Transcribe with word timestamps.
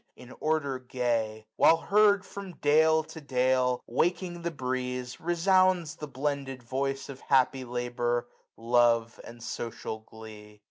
In 0.15 0.33
order 0.39 0.79
gay. 0.79 1.45
While 1.57 1.77
heard 1.77 2.25
from 2.25 2.53
dale 2.55 3.03
to 3.03 3.21
dale, 3.21 3.83
Waking 3.85 4.41
the 4.41 4.49
breeze, 4.49 5.19
resounds 5.21 5.97
the 5.97 6.07
blended 6.07 6.63
voice 6.63 7.07
Of 7.07 7.19
happy 7.21 7.63
labour, 7.63 8.27
love, 8.57 9.19
and 9.23 9.43
social 9.43 9.99
glee. 9.99 10.59